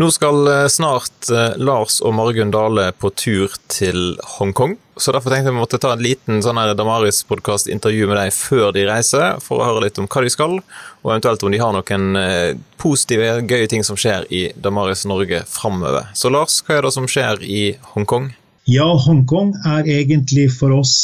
Nå 0.00 0.06
skal 0.10 0.48
eh, 0.48 0.66
snart 0.72 1.28
eh, 1.28 1.58
Lars 1.60 1.98
og 2.00 2.14
Margunn 2.16 2.52
Dale 2.54 2.86
på 2.96 3.10
tur 3.12 3.52
til 3.68 4.14
Hongkong. 4.38 4.78
Så 4.96 5.12
derfor 5.12 5.28
tenkte 5.28 5.50
jeg 5.50 5.56
vi 5.58 5.60
måtte 5.60 5.80
ta 5.82 5.90
en 5.92 6.00
liten 6.00 6.40
sånn 6.40 6.60
Damaris-podkast-intervju 6.78 8.08
med 8.08 8.16
dem 8.16 8.32
før 8.32 8.72
de 8.72 8.86
reiser, 8.88 9.36
for 9.44 9.60
å 9.60 9.68
høre 9.68 9.84
litt 9.84 10.00
om 10.00 10.08
hva 10.08 10.24
de 10.24 10.32
skal, 10.32 10.56
og 11.02 11.12
eventuelt 11.12 11.44
om 11.44 11.52
de 11.52 11.60
har 11.60 11.76
noen 11.76 12.16
eh, 12.16 12.56
positive, 12.80 13.42
gøye 13.44 13.68
ting 13.68 13.84
som 13.84 14.00
skjer 14.00 14.24
i 14.32 14.46
Damaris 14.56 15.04
Norge 15.04 15.44
framover. 15.52 16.08
Så 16.16 16.32
Lars, 16.32 16.62
hva 16.64 16.78
er 16.78 16.88
det 16.88 16.96
som 16.96 17.08
skjer 17.10 17.44
i 17.44 17.62
Hongkong? 17.92 18.32
Ja, 18.72 18.88
Hongkong 19.04 19.52
er 19.68 19.84
egentlig 19.84 20.48
for 20.56 20.80
oss 20.80 20.94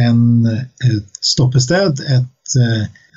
en, 0.00 0.46
et 0.88 1.20
stoppested. 1.20 2.00
Et, 2.00 2.60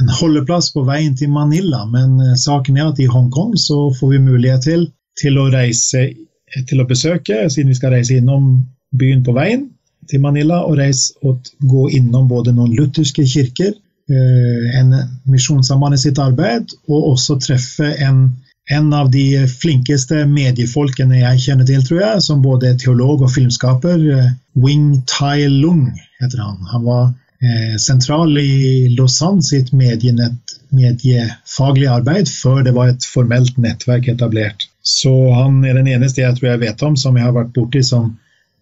en 0.02 0.18
holdeplass 0.20 0.74
på 0.76 0.84
veien 0.88 1.16
til 1.16 1.32
Manila. 1.32 1.86
Men 1.88 2.18
saken 2.36 2.80
er 2.82 2.90
at 2.92 3.00
i 3.00 3.08
Hongkong 3.08 3.56
så 3.56 3.86
får 3.96 4.18
vi 4.18 4.28
mulighet 4.28 4.68
til 4.68 4.92
til 5.22 5.38
å 5.40 5.50
reise 5.54 6.10
til 6.68 6.82
å 6.82 6.88
besøke, 6.88 7.46
siden 7.50 7.72
vi 7.72 7.78
skal 7.78 7.96
reise 7.96 8.18
innom 8.20 8.52
byen 8.98 9.24
på 9.24 9.36
veien 9.38 9.70
til 10.10 10.22
Manila, 10.24 10.64
og, 10.68 10.78
reise, 10.82 11.14
og 11.24 11.48
gå 11.68 11.88
innom 11.98 12.28
både 12.32 12.54
noen 12.56 12.74
lutherske 12.76 13.26
kirker, 13.28 13.74
eh, 14.12 14.80
en 14.80 14.96
misjonssambann 15.30 15.96
i 15.96 16.02
sitt 16.02 16.20
arbeid, 16.20 16.74
og 16.90 17.14
også 17.14 17.38
treffe 17.44 17.94
en, 18.04 18.24
en, 18.72 18.92
av 18.98 19.12
de 19.14 19.46
flinkeste 19.48 20.26
mediefolkene 20.28 21.22
jeg 21.22 21.46
kjenner 21.46 21.70
til, 21.70 21.86
tror 21.88 22.02
jeg, 22.04 22.26
som 22.28 22.44
både 22.44 22.72
er 22.72 22.80
teolog 22.82 23.24
og 23.24 23.34
filmskaper. 23.34 24.08
Eh, 24.18 24.32
Wing 24.60 25.04
Tai 25.08 25.48
Lung 25.54 25.88
heter 26.20 26.44
han. 26.44 26.60
Han 26.74 26.88
var 26.88 27.06
eh, 27.40 27.78
sentral 27.80 28.36
i 28.42 28.90
Lausanne 28.98 29.46
sitt 29.46 29.72
medienett, 29.72 30.51
mediefaglige 30.76 31.92
arbeid 31.92 32.30
før 32.32 32.64
det 32.66 32.74
var 32.76 32.92
et 32.92 33.06
formelt 33.08 33.58
nettverk 33.62 34.10
etablert. 34.12 34.68
Så 34.82 35.14
han 35.36 35.62
er 35.68 35.78
den 35.78 35.90
eneste 35.92 36.24
jeg 36.24 36.38
tror 36.38 36.54
jeg 36.54 36.64
vet 36.66 36.84
om 36.88 36.98
som 36.98 37.18
jeg 37.18 37.28
har 37.28 37.38
vært 37.38 37.54
borti 37.56 37.84
som 37.86 38.14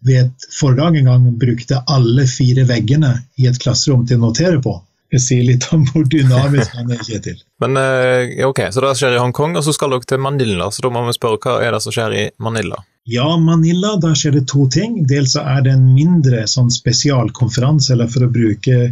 ved 0.05 0.31
forrige 0.55 1.03
gang 1.05 1.25
brukte 1.39 1.81
alle 1.87 2.25
fire 2.27 2.63
veggene 2.67 3.17
i 3.39 3.49
et 3.49 3.59
klasserom 3.59 4.05
til 4.07 4.19
å 4.19 4.29
notere 4.29 4.61
på. 4.63 4.77
Det 5.09 5.17
sier 5.23 5.41
litt 5.41 5.65
om 5.73 5.87
hvor 5.89 6.05
dynamisk 6.05 6.75
han 6.77 6.91
er, 6.93 7.01
Kjetil. 7.01 7.39
Men 7.63 7.77
eh, 7.81 8.45
ok, 8.45 8.67
Så 8.71 8.83
det 8.83 8.93
skjer 8.99 9.17
i 9.17 9.21
Hongkong, 9.21 9.57
og 9.57 9.65
så 9.65 9.73
skal 9.73 9.95
dere 9.95 10.05
til 10.05 10.21
Manila. 10.21 10.69
Så 10.69 10.85
da 10.85 10.91
må 10.93 11.01
vi 11.07 11.15
spørre 11.17 11.41
hva 11.41 11.55
er 11.65 11.73
det 11.73 11.81
som 11.81 11.95
skjer 11.95 12.15
i 12.15 12.25
Manila? 12.37 12.83
Ja, 13.09 13.25
Manila, 13.41 13.95
da 13.97 14.13
skjer 14.13 14.37
det 14.37 14.45
to 14.51 14.67
ting. 14.69 14.99
Dels 15.09 15.33
så 15.33 15.41
er 15.41 15.63
det 15.65 15.73
en 15.73 15.87
mindre 15.95 16.43
sånn 16.51 16.69
spesialkonferanse, 16.69 17.95
eller 17.95 18.11
for 18.11 18.27
å 18.27 18.29
bruke 18.29 18.91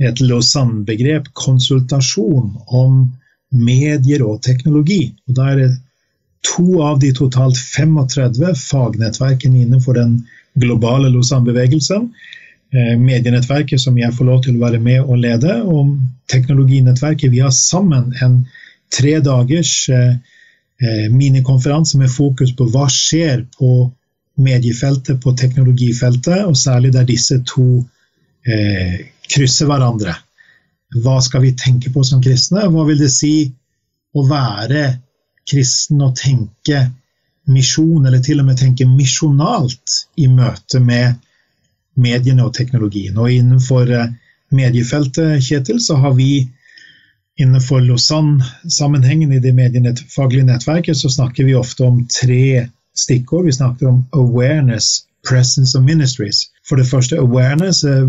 et 0.00 0.20
Lausanne-begrep, 0.20 1.28
konsultasjon 1.36 2.52
om 2.66 3.02
medier 3.52 4.24
og 4.24 4.42
teknologi. 4.42 5.14
Og 5.28 5.34
Da 5.36 5.50
er 5.52 5.56
det 5.56 5.70
to 6.42 6.82
av 6.82 6.98
de 7.00 7.12
totalt 7.14 7.58
35 7.58 8.54
fagnettverkene 8.58 9.62
innenfor 9.62 9.94
den 9.94 10.26
globale 10.58 11.10
Lausanne-bevegelsen. 11.12 12.10
Eh, 12.72 12.98
medienettverket 12.98 13.80
som 13.80 13.98
jeg 13.98 14.14
får 14.16 14.24
lov 14.24 14.42
til 14.42 14.56
å 14.56 14.64
være 14.64 14.80
med 14.80 15.02
og 15.04 15.18
lede, 15.20 15.60
og 15.62 15.98
teknologinettverket. 16.32 17.30
Vi 17.30 17.42
har 17.44 17.52
sammen 17.52 18.14
en 18.24 18.46
tre 18.92 19.18
dagers 19.20 19.88
eh, 19.88 20.14
eh, 20.82 21.08
minikonferanse 21.12 21.98
med 22.00 22.10
fokus 22.10 22.54
på 22.56 22.68
hva 22.72 22.88
skjer 22.90 23.44
på 23.58 23.90
mediefeltet, 24.42 25.20
på 25.20 25.34
teknologifeltet, 25.36 26.46
og 26.48 26.56
særlig 26.56 26.94
der 26.96 27.04
disse 27.08 27.42
to 27.46 27.84
eh, 28.48 29.04
krysser 29.32 29.68
hverandre. 29.70 30.14
Hva 31.02 31.18
skal 31.24 31.46
vi 31.46 31.54
tenke 31.56 31.92
på 31.92 32.04
som 32.04 32.20
kristne? 32.24 32.66
Hva 32.68 32.84
vil 32.88 33.00
det 33.00 33.10
si 33.12 33.34
å 34.12 34.26
være 34.28 34.84
kristen 35.48 36.02
og 36.04 36.16
tenke 36.20 36.84
misjon, 37.50 38.06
eller 38.06 38.22
til 38.22 38.42
og 38.42 38.48
med 38.48 38.60
tenke 38.60 38.86
misjonalt 38.86 40.02
i 40.20 40.28
møte 40.30 40.80
med 40.80 41.18
mediene 41.98 42.44
og 42.46 42.54
teknologien. 42.56 43.16
Og 43.18 43.32
innenfor 43.32 43.90
eh, 43.90 44.12
mediefeltet, 44.54 45.42
Kjetil, 45.44 45.80
så 45.82 45.98
har 46.00 46.14
vi 46.16 46.46
innenfor 47.40 47.82
Lausanne-sammenhengen 47.82 49.32
i 49.32 49.40
det 49.42 49.54
mediefaglige 49.56 50.46
nettverket, 50.46 50.96
så 50.96 51.10
snakker 51.10 51.48
vi 51.48 51.56
ofte 51.58 51.84
om 51.88 52.04
tre 52.06 52.68
stikkord. 52.96 53.48
Vi 53.48 53.56
snakker 53.56 53.88
om 53.88 54.02
awareness, 54.12 55.02
presence 55.28 55.78
of 55.78 55.84
ministries. 55.84 56.48
For 56.68 56.76
det 56.76 56.86
første 56.86 57.18
awareness. 57.18 57.84
Eh, 57.84 58.06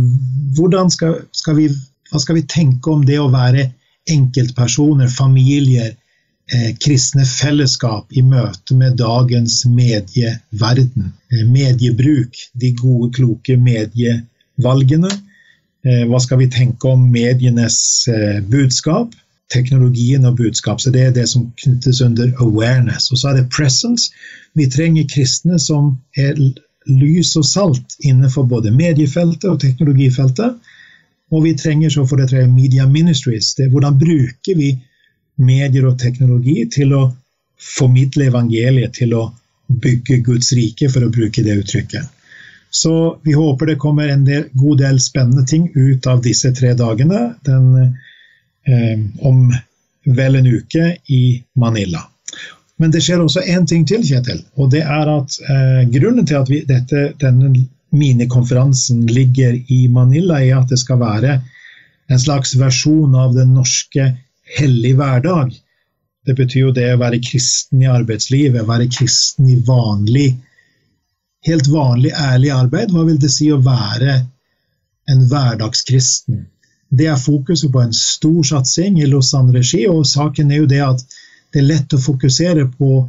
hvordan 0.58 0.92
skal, 0.92 1.22
skal 1.32 1.58
vi, 1.58 1.70
hva 2.12 2.20
skal 2.20 2.40
vi 2.40 2.48
tenke 2.48 2.92
om 2.92 3.06
det 3.06 3.20
å 3.20 3.32
være 3.34 3.70
enkeltpersoner, 4.10 5.08
familier, 5.08 5.94
Eh, 6.52 6.74
kristne 6.76 7.24
fellesskap 7.24 8.12
i 8.12 8.22
møte 8.22 8.76
med 8.76 8.98
dagens 9.00 9.62
medieverden. 9.66 11.14
Eh, 11.32 11.46
mediebruk, 11.48 12.36
de 12.60 12.74
gode, 12.76 13.14
kloke 13.16 13.56
medievalgene. 13.58 15.12
Eh, 15.86 16.04
hva 16.10 16.20
skal 16.20 16.42
vi 16.44 16.50
tenke 16.52 16.92
om 16.92 17.08
medienes 17.12 17.78
budskap? 18.52 19.16
Teknologien 19.50 20.26
og 20.26 20.36
budskap. 20.38 20.82
Så 20.82 20.92
Det 20.92 21.02
er 21.02 21.12
det 21.12 21.30
som 21.30 21.54
knyttes 21.64 22.02
under 22.02 22.34
awareness. 22.40 23.12
Og 23.12 23.18
så 23.18 23.30
er 23.30 23.34
det 23.34 23.50
presence. 23.50 24.12
Vi 24.54 24.68
trenger 24.68 25.08
kristne 25.08 25.60
som 25.60 25.98
er 26.18 26.36
lys 26.90 27.36
og 27.40 27.46
salt 27.48 27.98
innenfor 28.00 28.48
både 28.50 28.72
mediefeltet 28.76 29.50
og 29.50 29.60
teknologifeltet. 29.62 30.58
Og 31.34 31.44
vi 31.46 31.54
trenger 31.58 31.90
så 31.90 32.06
for 32.08 32.22
det 32.22 32.30
tredje 32.30 32.52
media 32.52 32.86
ministries. 32.90 33.54
Det 33.58 33.68
er 33.68 33.74
hvordan 33.74 33.98
bruker 34.00 34.58
vi 34.58 34.74
medier 35.42 35.88
og 35.90 35.98
teknologi 36.02 36.66
til 36.72 36.94
å 36.94 37.04
formidle 37.64 38.28
evangeliet, 38.30 38.94
til 38.94 39.16
å 39.18 39.24
bygge 39.68 40.20
Guds 40.26 40.52
rike, 40.54 40.90
for 40.92 41.06
å 41.06 41.12
bruke 41.14 41.44
det 41.46 41.56
uttrykket. 41.64 42.12
Så 42.74 42.94
vi 43.24 43.36
håper 43.38 43.70
det 43.70 43.80
kommer 43.82 44.10
en 44.10 44.26
del, 44.26 44.48
god 44.58 44.82
del 44.82 45.00
spennende 45.02 45.46
ting 45.50 45.70
ut 45.76 46.08
av 46.10 46.24
disse 46.26 46.52
tre 46.58 46.74
dagene 46.78 47.36
den, 47.46 47.98
eh, 48.66 49.04
om 49.22 49.46
vel 50.04 50.36
en 50.36 50.50
uke 50.50 50.98
i 51.08 51.24
Manila. 51.56 52.02
Men 52.84 52.92
det 52.92 53.00
skjer 53.06 53.22
også 53.24 53.46
én 53.48 53.64
ting 53.64 53.86
til, 53.88 54.02
Kjetil. 54.04 54.42
Og 54.60 54.74
det 54.74 54.82
er 54.84 55.08
at 55.08 55.38
eh, 55.48 55.84
grunnen 55.94 56.26
til 56.28 56.42
at 56.42 56.50
vi, 56.52 56.58
dette, 56.68 57.14
denne 57.22 57.54
minikonferansen 57.96 59.06
ligger 59.08 59.56
i 59.72 59.86
Manila, 59.88 60.42
er 60.44 60.58
at 60.58 60.74
det 60.74 60.82
skal 60.82 61.00
være 61.00 61.38
en 62.12 62.20
slags 62.20 62.58
versjon 62.60 63.16
av 63.16 63.38
den 63.38 63.54
norske 63.56 64.10
hellig 64.58 64.98
hverdag. 65.00 65.56
Det 66.28 66.36
betyr 66.36 66.66
jo 66.66 66.76
det 66.76 66.90
å 66.92 67.00
være 67.00 67.22
kristen 67.24 67.86
i 67.86 67.88
arbeidslivet, 67.88 68.68
være 68.68 68.92
kristen 68.92 69.48
i 69.54 69.56
vanlig, 69.64 70.34
helt 71.48 71.72
vanlig, 71.72 72.12
ærlig 72.20 72.52
arbeid. 72.52 72.92
Hva 72.92 73.08
vil 73.08 73.24
det 73.24 73.32
si 73.32 73.48
å 73.48 73.64
være 73.64 74.18
en 75.08 75.28
hverdagskristen? 75.32 76.50
Det 76.92 77.08
er 77.10 77.28
fokuset 77.32 77.72
på 77.72 77.80
en 77.80 77.96
stor 77.96 78.44
satsing 78.52 79.00
i 79.00 79.08
Lausanne-regi, 79.08 79.86
og 79.88 80.04
saken 80.04 80.52
er 80.52 80.66
jo 80.66 80.74
det 80.76 80.84
at 80.84 81.08
det 81.54 81.62
er 81.62 81.70
lett 81.70 81.94
å 81.94 82.02
fokusere 82.02 82.66
på 82.78 83.04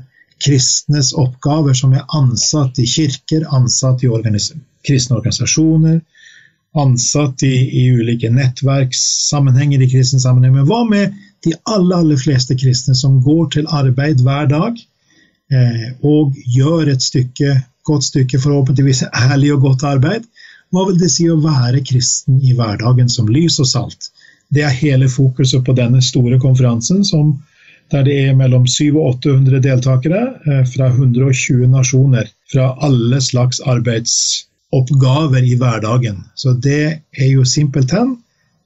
kristnes 0.44 1.12
oppgaver 1.16 1.76
som 1.78 1.94
er 1.96 2.04
ansatt 2.16 2.78
i 2.82 2.86
kirker, 2.88 3.46
ansatt 3.56 4.02
i 4.04 4.10
organis 4.10 4.50
kristne 4.84 5.16
organisasjoner, 5.16 6.00
ansatt 6.76 7.42
i, 7.46 7.54
i 7.80 7.84
ulike 7.94 8.30
nettverkssammenhenger 8.34 9.82
i 9.82 9.90
kristen 9.90 10.20
sammenheng. 10.20 10.58
Men 10.58 10.68
hva 10.68 10.82
med 10.88 11.14
de 11.46 11.54
aller, 11.70 11.96
aller 12.02 12.20
fleste 12.20 12.56
kristne 12.58 12.96
som 12.98 13.20
går 13.24 13.46
til 13.54 13.70
arbeid 13.70 14.20
hver 14.26 14.50
dag 14.50 14.80
eh, 15.52 15.86
og 16.02 16.36
gjør 16.56 16.90
et 16.92 17.04
stykke, 17.04 17.54
godt 17.86 18.10
stykke, 18.10 18.42
forhåpentligvis 18.42 19.06
ærlig 19.12 19.54
og 19.54 19.68
godt 19.70 19.86
arbeid? 19.94 20.28
Hva 20.74 20.88
vil 20.88 20.98
det 20.98 21.12
si 21.14 21.28
å 21.30 21.38
være 21.40 21.84
kristen 21.86 22.42
i 22.42 22.52
hverdagen 22.58 23.08
som 23.12 23.30
lys 23.30 23.60
og 23.62 23.70
salt? 23.70 24.10
Det 24.52 24.64
er 24.66 24.74
hele 24.74 25.08
fokuset 25.08 25.62
på 25.64 25.74
denne 25.76 26.02
store 26.04 26.40
konferansen 26.42 27.04
som, 27.06 27.36
der 27.92 28.04
det 28.06 28.16
er 28.28 28.36
mellom 28.38 28.66
700 28.66 29.00
og 29.00 29.18
800 29.20 29.62
deltakere 29.64 30.22
eh, 30.48 30.62
fra 30.68 30.90
120 30.92 31.66
nasjoner 31.72 32.30
fra 32.52 32.72
alle 32.84 33.20
slags 33.22 33.60
arbeidsoppgaver 33.60 35.44
i 35.44 35.56
hverdagen. 35.60 36.22
Så 36.34 36.56
det 36.64 36.84
er 36.94 37.28
jo 37.30 37.44
simpelthen 37.44 38.16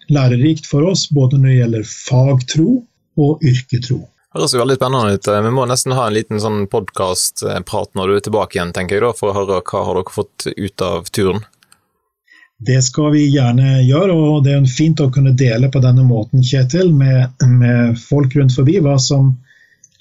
lærerikt 0.08 0.66
for 0.66 0.86
oss, 0.88 1.08
både 1.12 1.40
når 1.40 1.48
det 1.48 1.58
gjelder 1.58 1.90
fagtro 1.90 2.70
og 3.18 3.44
yrketro. 3.44 4.00
Det 4.28 4.42
høres 4.42 4.54
jo 4.54 4.60
veldig 4.60 4.76
spennende 4.78 5.18
ut. 5.18 5.28
Vi 5.48 5.52
må 5.56 5.64
nesten 5.66 5.94
ha 5.96 6.06
en 6.06 6.14
liten 6.14 6.40
sånn 6.40 6.66
podkastprat 6.70 7.94
når 7.98 8.08
du 8.10 8.16
er 8.16 8.26
tilbake 8.28 8.58
igjen, 8.58 8.74
tenker 8.76 8.98
jeg 8.98 9.06
da, 9.06 9.14
for 9.16 9.32
å 9.32 9.38
høre 9.40 9.62
hva 9.64 9.84
har 9.88 9.98
dere 9.98 10.14
fått 10.14 10.50
ut 10.52 10.84
av 10.84 11.08
turen? 11.10 11.42
Det 12.58 12.80
skal 12.82 13.12
vi 13.14 13.28
gjerne 13.30 13.82
gjøre, 13.86 14.14
og 14.14 14.40
det 14.46 14.56
er 14.56 14.64
fint 14.70 14.98
å 15.00 15.10
kunne 15.14 15.36
dele 15.38 15.68
på 15.70 15.82
denne 15.82 16.02
måten, 16.06 16.42
Kjetil, 16.42 16.90
med, 16.90 17.36
med 17.46 17.98
folk 18.02 18.34
rundt 18.34 18.56
forbi 18.56 18.80
hva 18.82 18.96
som 18.98 19.36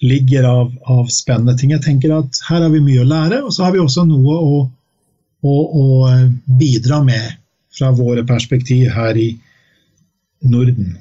ligger 0.01 0.45
av, 0.45 0.71
av, 0.89 1.05
spennende 1.13 1.53
ting. 1.57 1.71
Jeg 1.73 1.85
tenker 1.85 2.15
at 2.17 2.41
her 2.49 2.63
har 2.65 2.73
vi 2.73 2.81
mye 2.81 3.03
å 3.03 3.09
lære, 3.09 3.43
og 3.45 3.53
så 3.53 3.67
har 3.67 3.75
vi 3.75 3.81
også 3.81 4.05
noe 4.09 4.41
å 4.41 4.57
å, 5.45 5.55
å 5.81 5.85
bidra 6.59 7.01
med 7.03 7.35
fra 7.77 7.91
våre 7.95 8.23
perspektiv 8.27 8.89
her 8.93 9.17
i 9.17 9.29
Norden. 10.49 10.95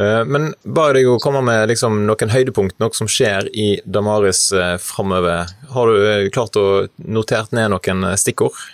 Eh, 0.00 0.22
men 0.26 0.52
bare 0.64 0.98
deg 0.98 1.10
å 1.10 1.18
komme 1.22 1.42
med 1.44 1.66
liksom 1.70 2.02
noen 2.06 2.32
høydepunkt, 2.32 2.78
noe 2.82 2.96
som 2.96 3.10
skjer 3.10 3.50
i 3.52 3.68
Damaris 3.84 4.48
eh, 4.56 4.76
framover. 4.82 5.50
Har 5.74 5.90
du 5.90 6.06
eh, 6.06 6.28
klart 6.34 6.58
å 6.58 6.86
notert 6.96 7.52
ned 7.56 7.74
noen 7.74 8.12
stikkord? 8.20 8.56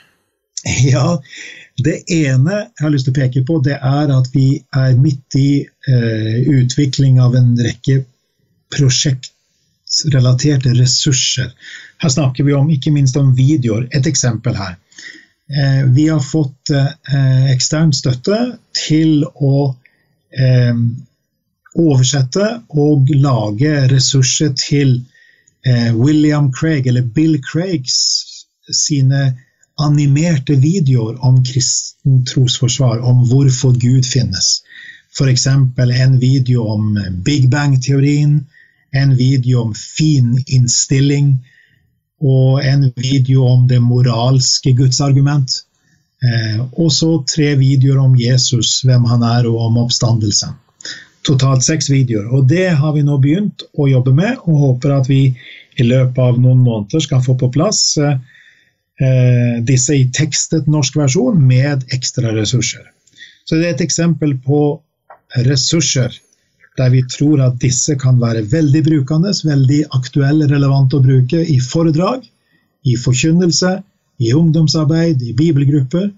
Ja, 0.83 1.21
det 1.79 2.01
ene 2.11 2.57
jeg 2.65 2.83
har 2.83 2.91
lyst 2.91 3.07
til 3.07 3.15
å 3.15 3.21
peke 3.21 3.45
på, 3.47 3.61
det 3.63 3.77
er 3.79 4.11
at 4.11 4.33
vi 4.35 4.49
er 4.75 4.97
midt 4.99 5.37
i 5.39 5.63
eh, 5.63 6.39
utvikling 6.59 7.21
av 7.23 7.37
en 7.39 7.53
rekke 7.63 8.01
prosjektrelaterte 8.75 10.75
ressurser. 10.79 11.53
Her 12.03 12.15
snakker 12.15 12.47
vi 12.47 12.57
om 12.59 12.71
ikke 12.75 12.95
minst 12.95 13.19
om 13.21 13.31
videoer. 13.37 13.87
Et 13.95 14.07
eksempel 14.11 14.59
her. 14.59 14.75
Eh, 15.49 15.85
vi 15.95 16.09
har 16.11 16.25
fått 16.25 16.75
eh, 16.75 17.53
ekstern 17.55 17.95
støtte 17.95 18.41
til 18.77 19.23
å 19.25 19.71
eh, 20.35 20.75
oversette 21.79 22.49
og 22.75 23.11
lage 23.15 23.87
ressurser 23.93 24.51
til 24.59 24.99
eh, 25.63 25.95
William 25.95 26.51
Craig, 26.53 26.91
eller 26.91 27.07
Bill 27.07 27.39
Craigs 27.45 28.01
sine 28.69 29.39
animerte 29.79 30.57
videoer 30.59 31.19
om 31.25 31.41
kristen 31.45 32.25
trosforsvar, 32.27 33.01
om 33.01 33.25
hvorfor 33.31 33.77
Gud 33.79 34.07
finnes. 34.07 34.63
F.eks. 35.15 35.47
en 35.47 36.19
video 36.19 36.67
om 36.69 36.99
Big 37.25 37.49
Bang-teorien, 37.51 38.47
en 38.91 39.17
video 39.17 39.63
om 39.63 39.75
fin 39.75 40.37
innstilling 40.47 41.39
og 42.21 42.65
en 42.65 42.89
video 42.97 43.45
om 43.47 43.67
det 43.69 43.81
moralske 43.83 44.73
gudsargument. 44.73 45.63
Eh, 46.19 46.63
og 46.73 46.91
så 46.93 47.11
tre 47.31 47.53
videoer 47.61 48.01
om 48.03 48.17
Jesus, 48.19 48.81
hvem 48.83 49.05
han 49.07 49.23
er, 49.23 49.47
og 49.47 49.69
om 49.69 49.79
oppstandelsen. 49.85 50.57
Totalt 51.27 51.63
seks 51.67 51.91
videoer. 51.93 52.27
Og 52.35 52.49
det 52.51 52.73
har 52.81 52.97
vi 52.97 53.05
nå 53.07 53.21
begynt 53.23 53.63
å 53.79 53.87
jobbe 53.91 54.15
med, 54.17 54.41
og 54.47 54.65
håper 54.65 54.97
at 54.99 55.11
vi 55.11 55.23
i 55.79 55.87
løpet 55.87 56.19
av 56.19 56.41
noen 56.41 56.65
måneder 56.65 57.05
skal 57.05 57.23
få 57.23 57.39
på 57.39 57.53
plass 57.55 57.85
Eh, 58.03 58.19
disse 59.69 59.95
i 59.95 60.09
tekstet 60.11 60.67
norsk 60.67 60.97
versjon 60.99 61.37
med 61.39 61.85
ekstra 61.95 62.33
ressurser. 62.35 62.83
Så 63.47 63.55
det 63.55 63.69
er 63.69 63.77
et 63.77 63.85
eksempel 63.85 64.33
på 64.43 64.63
ressurser 65.47 66.17
der 66.79 66.93
vi 66.95 67.03
tror 67.11 67.43
at 67.43 67.59
disse 67.63 67.97
kan 67.99 68.21
være 68.21 68.45
veldig 68.53 68.83
brukende, 68.87 69.33
veldig 69.45 69.81
aktuelle, 69.99 70.49
relevante 70.51 70.99
å 70.99 71.05
bruke 71.05 71.41
i 71.43 71.59
foredrag, 71.63 72.23
i 72.87 72.95
forkynnelse, 72.97 73.73
i 74.23 74.33
ungdomsarbeid, 74.35 75.23
i 75.23 75.35
bibelgrupper. 75.37 76.09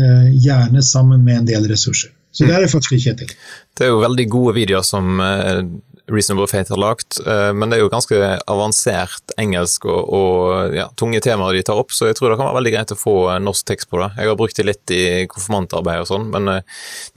Eh, 0.00 0.28
gjerne 0.38 0.82
sammen 0.86 1.24
med 1.26 1.40
en 1.40 1.48
del 1.48 1.68
ressurser. 1.68 2.12
Så 2.30 2.46
det 2.46 2.54
er 2.54 2.70
faktisk 2.70 2.94
ikke 2.94 3.16
til. 3.24 3.30
Det 3.76 3.86
er 3.86 3.90
jo 3.90 4.02
veldig 4.04 4.26
gode 4.30 4.54
videoer 4.60 4.84
som 4.86 5.18
eh, 5.24 5.64
Reasonable 6.10 6.46
Fate 6.50 6.70
har 6.72 6.80
lagt, 6.80 7.18
eh, 7.26 7.50
men 7.54 7.70
det 7.70 7.78
er 7.78 7.82
jo 7.84 7.90
ganske 7.90 8.18
avansert 8.50 9.34
engelsk 9.40 9.86
og, 9.90 10.12
og 10.14 10.76
ja, 10.76 10.86
tunge 10.98 11.18
temaer 11.24 11.58
de 11.58 11.64
tar 11.66 11.80
opp, 11.80 11.90
så 11.94 12.06
jeg 12.06 12.18
tror 12.18 12.30
det 12.30 12.38
kan 12.38 12.48
være 12.50 12.58
veldig 12.60 12.72
greit 12.76 12.94
å 12.94 12.98
få 12.98 13.16
norsk 13.42 13.66
tekst 13.72 13.90
på 13.90 13.98
det. 14.02 14.12
Jeg 14.18 14.30
har 14.30 14.38
brukt 14.38 14.58
det 14.58 14.66
litt 14.68 14.94
i 14.94 15.02
konfirmantarbeid 15.30 16.04
og 16.04 16.10
sånn, 16.10 16.30
men 16.34 16.62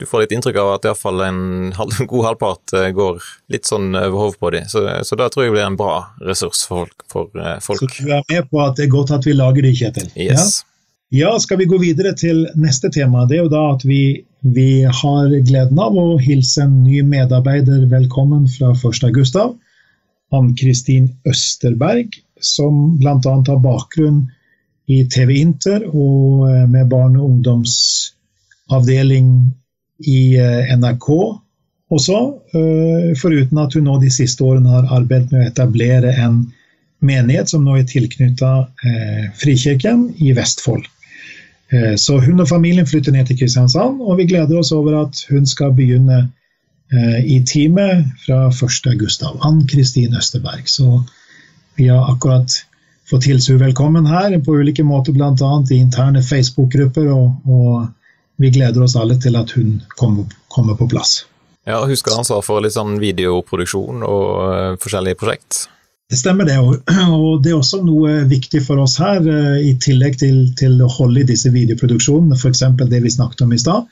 du 0.00 0.06
får 0.08 0.24
litt 0.24 0.36
inntrykk 0.36 0.60
av 0.64 0.72
at 0.76 0.90
iallfall 0.90 1.24
en, 1.28 1.40
god 2.12 2.28
halvpart 2.30 2.76
går 2.98 3.30
litt 3.54 3.70
sånn 3.70 3.94
over 3.94 4.18
hodet 4.26 4.42
på 4.42 4.54
dem, 4.56 4.68
så, 4.70 4.86
så 5.06 5.18
det 5.20 5.30
tror 5.34 5.46
jeg 5.46 5.56
blir 5.56 5.66
en 5.68 5.78
bra 5.78 5.96
ressurs 6.26 6.66
for 6.66 6.90
folk. 6.90 7.08
For, 7.14 7.30
folk. 7.62 7.82
Så 7.82 8.06
du 8.06 8.14
er 8.14 8.22
med 8.30 8.50
på 8.50 8.62
at 8.66 8.78
det 8.78 8.88
er 8.88 8.94
godt 8.94 9.14
at 9.14 9.26
vi 9.26 9.38
lager 9.38 9.62
det, 9.62 9.76
Kjetil? 9.78 10.10
Yes. 10.18 10.62
Ja? 10.62 10.73
Ja, 11.14 11.36
skal 11.38 11.60
vi 11.60 11.68
gå 11.70 11.76
videre 11.78 12.10
til 12.18 12.40
neste 12.58 12.88
tema? 12.90 13.20
Det 13.30 13.36
er 13.36 13.44
jo 13.44 13.50
da 13.52 13.60
at 13.76 13.84
vi, 13.86 14.26
vi 14.42 14.82
har 14.82 15.30
gleden 15.46 15.78
av 15.78 15.94
å 15.94 16.18
hilse 16.18 16.64
en 16.64 16.80
ny 16.82 17.04
medarbeider 17.06 17.86
velkommen 17.92 18.48
fra 18.50 18.72
1. 18.74 19.14
Gustav. 19.14 19.54
Ann-Kristin 20.34 21.14
Østerberg, 21.30 22.18
som 22.42 22.98
bl.a. 22.98 23.14
har 23.22 23.62
bakgrunn 23.62 24.26
i 24.90 25.06
TV 25.06 25.38
Inter 25.38 25.86
og 25.86 26.48
eh, 26.48 26.66
med 26.72 26.88
barne- 26.90 27.22
og 27.22 27.28
ungdomsavdeling 27.28 29.54
i 30.10 30.34
eh, 30.34 30.74
NRK 30.80 31.08
også. 31.94 32.18
Eh, 32.58 33.14
foruten 33.22 33.58
at 33.62 33.70
hun 33.78 33.86
nå 33.86 34.02
de 34.02 34.10
siste 34.16 34.42
årene 34.42 34.74
har 34.80 34.90
arbeidet 34.98 35.30
med 35.30 35.44
å 35.44 35.46
etablere 35.52 36.10
en 36.26 36.50
menighet 37.06 37.46
som 37.54 37.62
nå 37.62 37.78
er 37.78 37.86
tilknyttet 37.86 38.66
Frikirken 39.38 40.10
i 40.18 40.34
Vestfold. 40.34 40.90
Eh, 41.74 41.94
så 41.96 42.20
hun 42.20 42.40
og 42.40 42.48
familien 42.48 42.86
flytter 42.86 43.12
ned 43.12 43.26
til 43.26 43.38
Kristiansand, 43.38 44.00
og 44.00 44.18
vi 44.18 44.28
gleder 44.30 44.58
oss 44.58 44.72
over 44.72 45.00
at 45.02 45.24
hun 45.30 45.46
skal 45.46 45.74
begynne 45.74 46.20
eh, 46.92 47.20
i 47.24 47.40
teamet 47.46 48.12
fra 48.26 48.48
1.8. 48.50 49.34
Ann-Kristin 49.48 50.14
Østerberg. 50.16 50.68
Så 50.70 51.02
vi 51.76 51.88
har 51.90 52.06
akkurat 52.12 52.60
fått 53.10 53.26
hilse 53.28 53.52
henne 53.52 53.66
velkommen 53.66 54.06
her 54.06 54.38
på 54.44 54.56
ulike 54.60 54.84
måter, 54.86 55.12
bl.a. 55.12 55.52
i 55.70 55.80
interne 55.80 56.22
Facebook-grupper, 56.22 57.10
og, 57.12 57.50
og, 57.50 57.92
vi 58.36 58.48
gleder 58.50 58.82
oss 58.82 58.96
alle 58.98 59.14
til 59.22 59.36
at 59.38 59.52
hun 59.54 59.76
kommer, 59.94 60.24
kommer 60.50 60.74
på 60.74 60.88
plass. 60.90 61.20
Ja, 61.70 61.84
Husker 61.86 62.10
du 62.10 62.18
ansvar 62.18 62.40
for 62.42 62.64
litt 62.64 62.74
sånn 62.74 62.96
videoproduksjon 62.98 64.02
og 64.02 64.24
uh, 64.42 64.72
forskjellige 64.82 65.20
prosjekt? 65.20 65.60
Det 66.10 66.18
stemmer 66.20 66.44
det, 66.44 66.58
og 66.60 67.42
det 67.42 67.52
er 67.52 67.56
også 67.56 67.80
noe 67.84 68.24
viktig 68.28 68.60
for 68.66 68.82
oss 68.82 68.98
her, 69.00 69.24
eh, 69.24 69.62
i 69.70 69.72
tillegg 69.80 70.18
til, 70.20 70.40
til 70.58 70.76
å 70.84 70.90
holde 70.92 71.22
i 71.22 71.28
disse 71.30 71.52
videoproduksjonene, 71.54 72.36
f.eks. 72.36 72.64
det 72.90 73.00
vi 73.06 73.12
snakket 73.12 73.44
om 73.46 73.54
i 73.56 73.60
stad, 73.60 73.88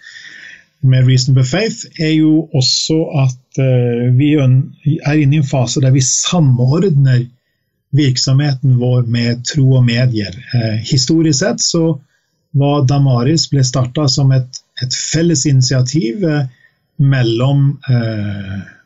med 0.82 1.06
Reasonable 1.09 1.47
Faith, 1.47 1.87
er 1.97 2.12
jo 2.17 2.49
også 2.59 2.99
at 3.23 3.61
uh, 3.62 4.09
vi 4.19 4.32
er 4.35 5.20
inne 5.23 5.37
i 5.37 5.38
en 5.38 5.47
fase 5.47 5.81
der 5.81 5.94
vi 5.94 6.03
samordner 6.03 7.20
virksomheten 7.94 8.81
vår 8.81 9.06
med 9.06 9.44
tro 9.47 9.69
og 9.79 9.85
medier. 9.87 10.35
Uh, 10.50 10.82
historisk 10.82 11.38
sett 11.38 11.62
så 11.62 11.85
var 12.59 12.82
Damaris 12.91 13.47
ble 13.53 13.62
starta 13.64 14.09
som 14.11 14.35
et, 14.35 14.59
et 14.82 14.99
felles 14.99 15.47
initiativ 15.47 16.26
mellom 16.99 17.79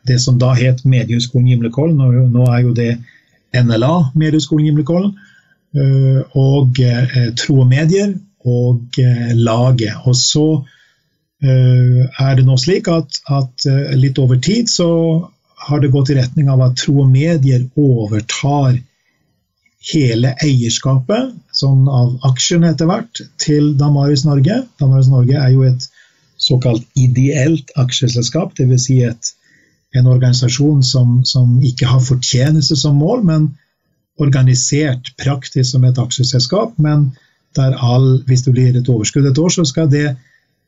det 0.07 0.15
som 0.23 0.37
da 0.39 0.53
het 0.55 0.85
Mediehøgskolen 0.87 1.49
Gimlekollen, 1.51 1.99
og 1.99 2.29
nå 2.31 2.45
er 2.47 2.61
jo 2.63 2.71
det 2.77 2.93
NLA, 3.55 4.11
Medieskolen 4.15 4.67
Gimlekollen, 4.67 5.13
eh, 5.75 6.21
og 6.37 6.79
eh, 6.83 7.17
Tro 7.39 7.61
og 7.63 7.69
Medier 7.69 8.13
og 8.47 8.99
eh, 9.01 9.31
Laget. 9.35 10.03
Og 10.05 10.15
så 10.15 10.49
er 11.37 12.31
det 12.33 12.47
nå 12.47 12.55
slik 12.57 12.87
at, 12.89 13.19
at, 13.29 13.65
litt 13.93 14.17
over 14.17 14.39
tid 14.41 14.71
så 14.73 14.87
har 15.67 15.83
det 15.83 15.91
gått 15.93 16.09
i 16.09 16.15
retning 16.17 16.47
av 16.49 16.63
at 16.65 16.79
Tro 16.81 16.95
og 17.03 17.11
Medier 17.13 17.61
overtar 17.77 18.79
hele 19.91 20.31
eierskapet 20.41 21.35
sånn 21.53 21.85
av 21.85 22.15
aksjene 22.31 22.71
etter 22.73 22.89
hvert 22.89 23.21
til 23.37 23.75
Damaris 23.77 24.25
Norge. 24.25 24.63
Damaris 24.81 25.11
Norge 25.13 25.37
er 25.37 25.53
jo 25.53 25.67
et 25.69 25.85
såkalt 26.41 26.85
ideelt 26.97 27.69
aksjeselskap, 27.77 28.57
dvs. 28.57 28.87
Si 28.89 28.97
et 29.05 29.33
en 29.95 30.07
organisasjon 30.07 30.83
som, 30.83 31.21
som, 31.25 31.57
ikke 31.63 31.87
har 31.87 32.03
fortjeneste 32.03 32.75
som 32.75 32.97
mål, 32.99 33.23
men 33.23 33.47
organisert 34.19 35.13
praktisk 35.21 35.71
som 35.71 35.85
et 35.87 35.99
aksjeselskap. 36.01 36.75
Men 36.81 37.11
der 37.55 37.77
all, 37.77 38.23
hvis 38.27 38.43
det 38.45 38.53
blir 38.53 38.77
et 38.77 38.89
overskudd 38.89 39.29
et 39.29 39.39
år, 39.39 39.53
så 39.53 39.65
skal 39.65 39.89
det 39.91 40.15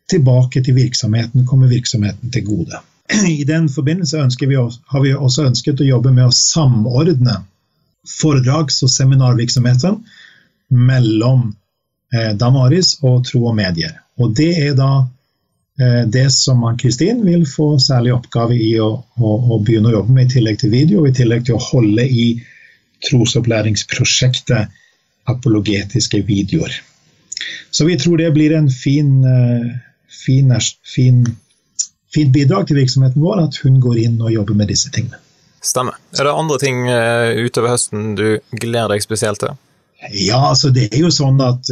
tilbake 0.10 0.64
til 0.66 0.78
virksomheten, 0.78 1.46
komme 1.46 1.70
virksomheten 1.70 2.32
til 2.34 2.46
gode. 2.46 2.82
I 3.28 3.44
den 3.44 3.70
forbindelse 3.70 4.22
vi, 4.48 4.56
har 4.56 5.02
vi 5.02 5.14
også 5.14 5.48
ønsket 5.50 5.82
å 5.82 5.90
jobbe 5.90 6.14
med 6.14 6.30
å 6.30 6.36
samordne 6.36 7.42
foredrags- 8.10 8.82
og 8.86 8.90
seminarvirksomheten 8.94 10.00
mellom 10.70 11.50
eh, 12.14 12.34
Damaris 12.38 12.96
og 13.02 13.26
Tro 13.28 13.48
og 13.50 13.58
Medier. 13.58 13.98
Og 14.18 14.36
det 14.38 14.52
er 14.62 14.76
da 14.78 15.08
det 15.80 16.26
som 16.36 16.64
Ann-Kristin 16.68 17.22
vil 17.24 17.46
få 17.48 17.78
særlig 17.80 18.12
oppgave 18.18 18.58
i 18.60 18.74
å, 18.84 18.90
å, 19.00 19.30
å, 19.40 19.60
begynne 19.64 19.88
å 19.92 19.94
jobbe 19.94 20.16
med, 20.16 20.28
i 20.28 20.34
tillegg 20.34 20.60
til 20.60 20.74
video, 20.74 21.06
i 21.08 21.14
tillegg 21.16 21.46
til 21.48 21.56
å 21.56 21.62
holde 21.70 22.04
i 22.04 22.26
trosopplæringsprosjektet 23.08 24.74
apologetiske 25.32 26.20
videoer. 26.28 26.74
Så 27.72 27.86
vi 27.88 27.96
tror 28.00 28.18
det 28.20 28.32
blir 28.36 28.56
en 28.58 28.70
fin, 28.70 29.24
fin, 30.26 30.52
fin, 30.84 31.24
fin, 32.14 32.32
bidrag 32.32 32.68
til 32.68 32.80
virksomheten 32.82 33.24
vår 33.24 33.46
at 33.46 33.60
hun 33.64 33.80
går 33.84 34.04
inn 34.04 34.20
og 34.22 34.34
jobber 34.34 34.58
med 34.60 34.72
disse 34.74 34.92
tingene. 34.94 35.22
Stemmer. 35.64 35.98
Er 36.16 36.28
det 36.28 36.36
andre 36.36 36.58
ting 36.62 36.86
eh, 36.88 37.40
utover 37.46 37.76
høsten 37.76 38.14
du 38.16 38.40
gleder 38.52 38.94
deg 38.94 39.04
spesielt 39.04 39.42
til? 39.44 39.58
Ja, 40.16 40.40
altså 40.50 40.72
det 40.72 40.88
er 40.94 41.02
jo 41.04 41.12
sånn 41.12 41.42
at 41.44 41.68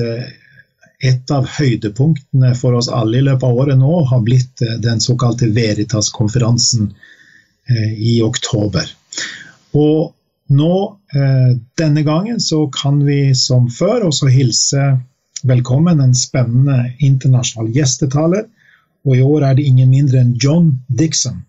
et 1.04 1.32
av 1.32 1.46
høydepunktene 1.46 2.54
for 2.58 2.78
oss 2.78 2.90
alle 2.90 3.20
i 3.20 3.26
løpet 3.26 3.46
av 3.46 3.60
året 3.62 3.78
nå 3.78 4.00
har 4.10 4.24
blitt 4.26 4.64
eh, 4.66 4.78
den 4.82 5.02
såkalte 5.04 5.50
Veritas-konferansen 5.54 6.90
eh, 7.70 7.92
i 7.94 8.18
oktober. 8.26 8.90
Og 9.78 10.14
nå, 10.58 10.78
eh, 11.14 11.52
denne 11.78 12.04
gangen, 12.08 12.40
så 12.42 12.66
kan 12.74 13.04
vi 13.06 13.36
som 13.38 13.70
før 13.70 14.08
også 14.10 14.32
hilse 14.34 14.88
velkommen 15.46 16.02
en 16.02 16.16
spennende 16.18 16.96
internasjonal 16.98 17.70
gjestetaler. 17.76 18.48
Og 19.06 19.20
i 19.20 19.24
år 19.24 19.46
er 19.46 19.58
det 19.58 19.68
ingen 19.70 19.94
mindre 19.94 20.24
enn 20.24 20.34
John 20.42 20.80
Dixon. 20.90 21.44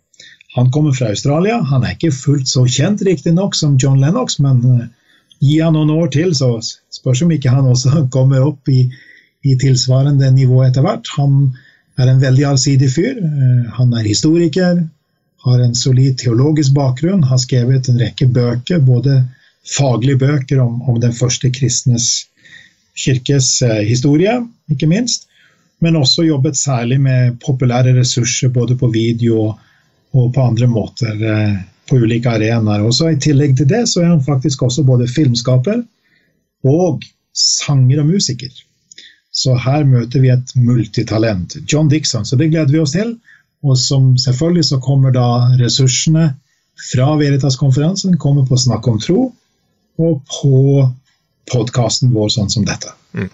Han 0.59 0.69
kommer 0.75 0.93
fra 0.93 1.09
Australia. 1.14 1.62
Han 1.71 1.87
er 1.87 1.97
ikke 1.97 2.12
fullt 2.12 2.50
så 2.50 2.67
kjent 2.69 3.00
riktignok 3.07 3.57
som 3.57 3.78
John 3.81 4.00
Lennox, 4.02 4.38
men 4.43 4.90
gi 5.40 5.59
han 5.62 5.76
noen 5.76 5.93
år 5.95 6.11
til, 6.12 6.35
så 6.37 6.59
spørs 6.93 7.23
om 7.25 7.33
ikke 7.33 7.52
han 7.55 7.69
også 7.71 8.05
kommer 8.14 8.45
opp 8.45 8.69
i, 8.69 8.90
i 9.47 9.54
tilsvarende 9.61 10.30
nivå 10.35 10.62
etter 10.66 10.85
hvert. 10.85 11.11
Han 11.16 11.52
er 11.99 12.11
en 12.11 12.23
veldig 12.23 12.47
allsidig 12.52 12.90
fyr. 12.95 13.21
Uh, 13.23 13.68
han 13.78 13.95
er 13.95 14.09
historiker, 14.09 14.83
har 15.47 15.62
en 15.62 15.76
solid 15.78 16.18
teologisk 16.21 16.75
bakgrunn, 16.76 17.26
har 17.26 17.40
skrevet 17.42 17.88
en 17.88 18.00
rekke 18.02 18.26
bøker, 18.26 18.83
både 18.85 19.23
faglige 19.68 20.18
bøker 20.25 20.62
om, 20.64 20.83
om 20.90 21.00
den 21.00 21.14
første 21.14 21.50
kristnes 21.54 22.28
kirkes 22.99 23.59
uh, 23.62 23.80
historie, 23.87 24.35
ikke 24.73 24.90
minst, 24.90 25.28
men 25.80 25.97
også 25.97 26.26
jobbet 26.26 26.59
særlig 26.59 26.99
med 27.00 27.38
populære 27.45 27.95
ressurser 28.00 28.50
både 28.54 28.76
på 28.78 28.90
video 28.90 29.52
og 30.16 30.33
på 30.35 30.42
andre 30.42 30.66
måter 30.71 31.21
eh, 31.33 31.59
på 31.88 32.00
ulike 32.02 32.30
arenaer. 32.30 32.85
Og 32.85 32.95
så 32.97 33.12
I 33.12 33.21
tillegg 33.21 33.57
til 33.59 33.68
det 33.71 33.85
så 33.90 34.02
er 34.02 34.12
han 34.12 34.25
faktisk 34.25 34.62
også 34.66 34.85
både 34.88 35.09
filmskaper 35.11 35.83
og 36.66 37.04
sanger 37.38 38.02
og 38.02 38.11
musiker. 38.11 38.50
Så 39.38 39.54
her 39.62 39.85
møter 39.87 40.23
vi 40.25 40.33
et 40.35 40.54
multitalent. 40.59 41.57
John 41.71 41.90
Dixon, 41.90 42.26
så 42.26 42.38
det 42.40 42.50
gleder 42.52 42.73
vi 42.75 42.83
oss 42.83 42.97
til. 42.97 43.16
Og 43.66 43.78
som 43.78 44.12
selvfølgelig 44.18 44.68
så 44.71 44.78
kommer 44.83 45.14
da 45.14 45.28
ressursene 45.61 46.33
fra 46.92 47.09
Veritas-konferansen 47.18 48.18
kommer 48.23 48.47
på 48.47 48.59
Snakk 48.59 48.87
om 48.87 48.99
tro 49.02 49.28
og 49.99 50.21
på 50.30 50.59
podkasten 51.50 52.12
vår 52.14 52.30
sånn 52.30 52.50
som 52.52 52.66
dette. 52.66 52.92
Mm. 53.18 53.30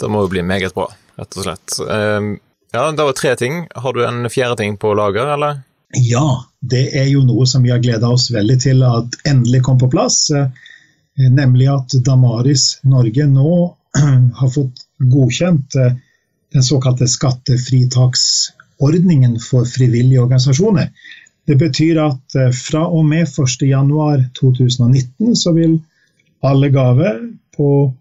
Det 0.00 0.08
må 0.08 0.24
jo 0.24 0.30
bli 0.32 0.44
meget 0.46 0.72
bra, 0.76 0.86
rett 1.20 1.36
og 1.36 1.44
slett. 1.48 1.80
Um 1.84 2.38
ja, 2.72 2.92
Det 2.92 3.02
var 3.02 3.12
tre 3.12 3.36
ting. 3.36 3.66
Har 3.74 3.92
du 3.92 4.04
en 4.06 4.30
fjerde 4.30 4.56
ting 4.56 4.76
på 4.76 4.94
lager, 4.94 5.26
eller? 5.34 5.62
Ja, 5.98 6.44
det 6.60 6.84
er 6.94 7.08
jo 7.10 7.24
noe 7.26 7.46
som 7.46 7.64
vi 7.66 7.72
har 7.74 7.82
gleda 7.82 8.12
oss 8.14 8.28
veldig 8.30 8.58
til 8.62 8.84
at 8.86 9.16
endelig 9.26 9.64
kom 9.66 9.78
på 9.78 9.88
plass. 9.90 10.28
Eh, 10.30 10.46
nemlig 11.34 11.66
at 11.72 11.96
Damaris 12.06 12.78
Norge 12.86 13.26
nå 13.26 13.50
har 14.40 14.52
fått 14.54 14.84
godkjent 15.00 15.74
eh, 15.74 15.92
den 16.52 16.62
såkalte 16.62 17.08
skattefritaksordningen 17.08 19.40
for 19.40 19.64
frivillige 19.64 20.20
organisasjoner. 20.20 20.88
Det 21.46 21.56
betyr 21.56 21.98
at 22.04 22.34
eh, 22.36 22.52
fra 22.54 22.86
og 22.88 23.04
med 23.08 23.28
1.1.2019 23.28 25.34
så 25.34 25.52
vil 25.56 25.80
alle 26.44 26.68
gaver 26.72 27.20
på, 27.56 27.94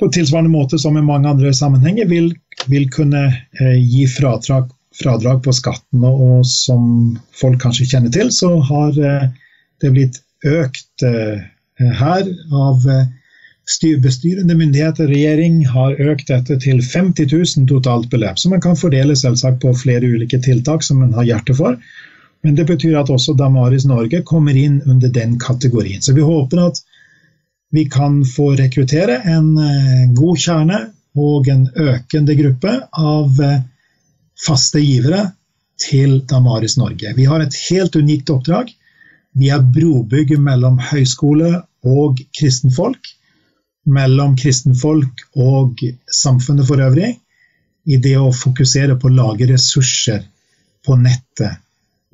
på 0.00 0.08
tilsvarende 0.12 0.50
måte 0.52 0.78
som 0.78 0.98
i 0.98 1.02
mange 1.04 1.28
andre 1.28 1.54
sammenhenger 1.54 2.06
vil 2.08 2.34
vil 2.68 2.90
kunne 2.90 3.46
eh, 3.60 3.78
gi 3.78 4.06
fradrag, 4.10 4.70
fradrag 4.98 5.44
på 5.44 5.52
skatten. 5.54 6.04
Og 6.04 6.46
som 6.46 7.18
folk 7.38 7.60
kanskje 7.62 7.86
kjenner 7.92 8.10
til, 8.12 8.30
så 8.34 8.60
har 8.66 8.92
det 8.98 9.90
blitt 9.94 10.16
økt 10.44 11.02
her 11.78 12.26
av 12.52 12.86
bestyrende 14.02 14.54
myndigheter, 14.56 15.08
regjering, 15.10 15.62
har 15.68 15.98
økt 16.00 16.28
dette 16.28 16.58
til 16.62 16.82
50 16.82 17.32
000 17.32 17.68
totalt 17.68 18.10
beløp. 18.10 18.38
Så 18.38 18.50
man 18.52 18.62
kan 18.64 18.76
fordele 18.76 19.16
selvsagt 19.16 19.60
på 19.62 19.74
flere 19.76 20.06
ulike 20.06 20.40
tiltak 20.40 20.82
som 20.82 21.02
man 21.04 21.12
har 21.14 21.28
hjerte 21.28 21.54
for. 21.54 21.76
Men 22.42 22.54
det 22.54 22.68
betyr 22.68 22.96
at 23.00 23.10
også 23.10 23.34
Damaris 23.34 23.84
Norge 23.84 24.22
kommer 24.22 24.56
inn 24.56 24.80
under 24.86 25.08
den 25.08 25.38
kategorien. 25.38 26.02
Så 26.02 26.14
vi 26.14 26.22
håper 26.22 26.68
at 26.68 26.80
vi 27.74 27.84
kan 27.84 28.22
få 28.24 28.54
rekruttere 28.56 29.20
en 29.28 29.56
god 30.16 30.38
kjerne 30.40 30.86
og 31.18 31.48
en 31.50 31.66
økende 31.76 32.36
gruppe 32.38 32.74
av 32.92 33.42
eh, 33.42 33.60
faste 34.46 34.80
givere 34.82 35.32
til 35.78 36.20
Damaris 36.30 36.76
Norge. 36.78 37.12
Vi 37.16 37.26
har 37.28 37.42
et 37.42 37.56
helt 37.68 37.96
unikt 37.96 38.30
oppdrag. 38.34 38.70
Vi 39.38 39.50
er 39.54 39.62
brobygger 39.62 40.40
mellom 40.42 40.78
høyskole 40.82 41.52
og 41.86 42.22
kristenfolk. 42.38 43.14
Mellom 43.86 44.34
kristenfolk 44.36 45.22
og 45.36 45.80
samfunnet 46.12 46.66
for 46.68 46.82
øvrig. 46.82 47.14
I 47.88 47.96
det 47.96 48.16
å 48.20 48.32
fokusere 48.34 48.98
på 49.00 49.08
å 49.08 49.14
lage 49.14 49.48
ressurser 49.48 50.26
på 50.84 50.96
nettet 51.00 51.62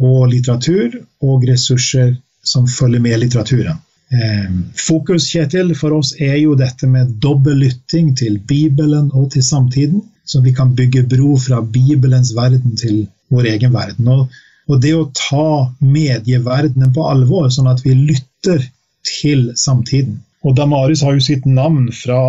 og 0.03 0.29
litteratur, 0.31 0.95
og 1.23 1.45
ressurser 1.49 2.17
som 2.45 2.67
følger 2.69 3.03
med 3.03 3.21
litteraturen. 3.23 3.79
Eh, 4.15 4.51
fokus 4.77 5.29
Kjetil, 5.33 5.73
for 5.79 5.95
oss 5.97 6.13
er 6.21 6.37
jo 6.37 6.55
dette 6.59 6.87
med 6.91 7.17
dobbel 7.23 7.63
lytting 7.65 8.13
til 8.19 8.39
Bibelen 8.39 9.11
og 9.13 9.31
til 9.35 9.45
samtiden, 9.47 10.03
så 10.25 10.41
vi 10.45 10.55
kan 10.57 10.75
bygge 10.77 11.05
bro 11.09 11.35
fra 11.41 11.61
Bibelens 11.63 12.35
verden 12.37 12.77
til 12.81 13.07
vår 13.33 13.49
egen 13.55 13.75
verden. 13.75 14.09
Og, 14.09 14.29
og 14.69 14.81
det 14.83 14.95
å 14.97 15.09
ta 15.17 15.49
medieverdenen 15.81 16.93
på 16.95 17.09
alvor, 17.09 17.51
sånn 17.53 17.71
at 17.73 17.83
vi 17.85 17.97
lytter 17.97 18.63
til 19.05 19.51
samtiden. 19.59 20.21
Og 20.45 20.57
Damaris 20.57 21.03
har 21.05 21.17
jo 21.17 21.25
sitt 21.25 21.47
navn 21.49 21.89
fra 21.97 22.21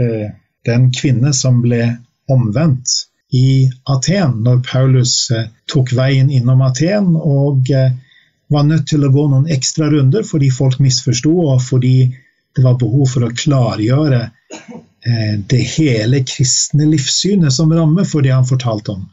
eh, 0.00 0.30
den 0.68 0.90
kvinne 0.92 1.32
som 1.36 1.62
ble 1.64 1.96
omvendt 2.30 3.06
i 3.34 3.70
Aten, 3.90 4.42
når 4.46 4.60
Paulus 4.68 5.14
eh, 5.34 5.48
tok 5.70 5.94
veien 5.96 6.30
innom 6.30 6.62
Aten 6.64 7.14
og 7.16 7.70
eh, 7.72 7.94
var 8.52 8.66
nødt 8.68 8.86
til 8.90 9.06
å 9.06 9.12
gå 9.14 9.24
noen 9.30 9.48
ekstra 9.50 9.88
runder 9.90 10.26
fordi 10.28 10.50
folk 10.54 10.78
misforsto, 10.82 11.32
og 11.48 11.62
fordi 11.64 11.96
det 12.54 12.62
var 12.62 12.78
behov 12.78 13.08
for 13.10 13.26
å 13.26 13.32
klargjøre 13.34 14.20
eh, 14.22 15.34
det 15.50 15.62
hele 15.74 16.22
kristne 16.28 16.86
livssynet 16.92 17.54
som 17.54 17.72
ramme 17.74 18.06
for 18.06 18.22
det 18.22 18.34
han 18.34 18.46
fortalte 18.46 18.94
om. 18.94 19.08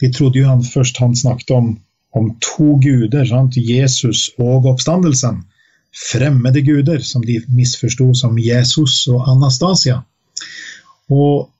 Vi 0.00 0.10
trodde 0.16 0.40
jo 0.40 0.48
han 0.48 0.64
først 0.64 0.98
han 1.04 1.14
snakket 1.16 1.52
om, 1.54 1.74
om 2.16 2.32
to 2.42 2.74
guder, 2.82 3.28
sant? 3.28 3.60
Jesus 3.60 4.30
og 4.40 4.66
oppstandelsen. 4.72 5.44
Fremmede 5.90 6.62
guder, 6.62 7.00
som 7.02 7.24
de 7.26 7.40
misforsto 7.50 8.12
som 8.14 8.38
Jesus 8.38 9.06
og 9.10 9.26
Anastasia. 9.28 10.02
Og 11.10 11.50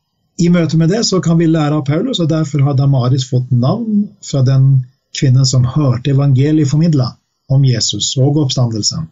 i 0.41 0.49
møte 0.49 0.79
med 0.81 0.89
det 0.89 1.03
så 1.09 1.21
kan 1.21 1.39
vi 1.39 1.51
lære 1.51 1.81
av 1.81 1.87
Paulus, 1.87 2.21
og 2.23 2.31
derfor 2.31 2.63
har 2.65 2.79
Damaris 2.79 3.27
fått 3.29 3.51
navn 3.51 4.07
fra 4.25 4.43
den 4.47 4.87
kvinnen 5.19 5.47
som 5.47 5.67
hørte 5.67 6.15
evangeliet 6.15 6.71
formidla 6.71 7.11
om 7.51 7.65
Jesus 7.67 8.15
og 8.17 8.39
oppstandelsen 8.45 9.09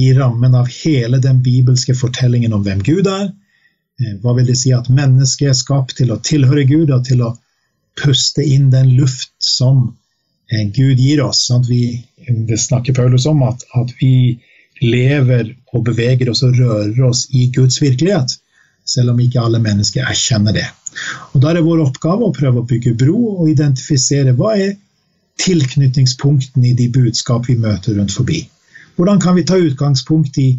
i 0.00 0.12
rammen 0.14 0.54
av 0.54 0.68
hele 0.70 1.18
den 1.18 1.42
bibelske 1.42 1.94
fortellingen 1.98 2.54
om 2.56 2.64
hvem 2.64 2.82
Gud 2.86 3.08
er. 3.10 3.30
Eh, 4.00 4.16
hva 4.22 4.34
vil 4.38 4.48
det 4.48 4.58
si 4.60 4.72
at 4.74 4.90
mennesket 4.90 5.50
er 5.50 5.58
skapt 5.58 5.96
til 5.98 6.12
å 6.14 6.20
tilhøre 6.24 6.64
Gud 6.68 6.92
og 6.94 7.04
til 7.08 7.24
å 7.26 7.34
puste 8.00 8.44
inn 8.46 8.70
den 8.72 8.94
luft 8.96 9.32
som 9.42 9.90
eh, 10.50 10.66
Gud 10.70 11.02
gir 11.02 11.24
oss? 11.26 11.44
sånn 11.48 11.64
at 11.64 11.70
Vi, 11.70 11.82
det 12.28 12.58
snakker 12.60 12.94
Paulus 12.94 13.26
om, 13.26 13.42
at, 13.42 13.64
at 13.74 13.92
vi 14.00 14.40
lever 14.80 15.54
og 15.74 15.84
beveger 15.84 16.30
oss 16.32 16.42
og 16.46 16.56
rører 16.58 17.00
oss 17.06 17.26
i 17.36 17.48
Guds 17.54 17.80
virkelighet, 17.82 18.36
selv 18.88 19.12
om 19.12 19.20
ikke 19.20 19.42
alle 19.42 19.60
mennesker 19.62 20.06
erkjenner 20.08 20.56
det. 20.56 20.66
Og 21.32 21.42
Da 21.42 21.50
er 21.50 21.58
det 21.58 21.66
vår 21.66 21.84
oppgave 21.84 22.26
å 22.26 22.34
prøve 22.34 22.62
å 22.62 22.66
bygge 22.66 22.96
bro 22.98 23.18
og 23.36 23.50
identifisere 23.52 24.34
hva 24.38 24.56
er 24.58 24.74
tilknytningspunktene 25.40 26.72
i 26.72 26.76
de 26.76 26.88
budskap 26.92 27.48
vi 27.48 27.56
møter 27.60 27.96
rundt 27.96 28.12
forbi. 28.12 28.42
Hvordan 28.96 29.20
kan 29.22 29.36
vi 29.38 29.46
ta 29.48 29.56
utgangspunkt 29.56 30.36
i, 30.42 30.50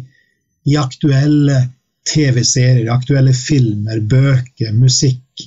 i 0.66 0.78
aktuelle 0.80 1.60
TV-serier, 2.08 2.88
aktuelle 2.90 3.34
filmer, 3.36 4.00
bøker, 4.00 4.72
musikk? 4.74 5.44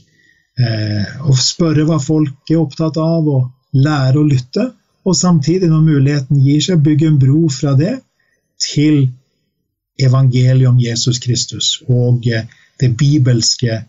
Eh, 0.56 1.18
og 1.28 1.36
spørre 1.42 1.84
hva 1.88 1.98
folk 2.00 2.52
er 2.54 2.62
opptatt 2.62 2.96
av, 3.02 3.28
og 3.28 3.50
lære 3.76 4.22
å 4.22 4.28
lytte. 4.28 4.70
Og 5.06 5.16
samtidig, 5.18 5.70
når 5.70 5.84
muligheten 5.86 6.42
gir 6.42 6.62
seg, 6.66 6.82
bygge 6.86 7.12
en 7.12 7.20
bro 7.22 7.46
fra 7.54 7.76
det 7.78 8.00
til 8.62 9.10
evangeliet 10.02 10.70
om 10.70 10.80
Jesus 10.82 11.20
Kristus 11.24 11.76
og 11.88 12.26
eh, 12.28 12.48
det 12.82 12.96
bibelske, 12.98 13.84